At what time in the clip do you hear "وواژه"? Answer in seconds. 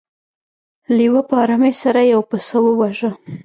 2.61-3.11